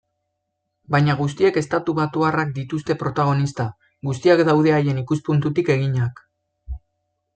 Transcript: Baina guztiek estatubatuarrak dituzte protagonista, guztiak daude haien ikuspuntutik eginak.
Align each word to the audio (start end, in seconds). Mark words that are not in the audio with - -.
Baina 0.93 1.15
guztiek 1.19 1.59
estatubatuarrak 1.61 2.55
dituzte 2.57 2.95
protagonista, 3.03 3.67
guztiak 4.09 4.43
daude 4.49 4.75
haien 4.79 5.03
ikuspuntutik 5.03 5.71
eginak. 5.77 6.25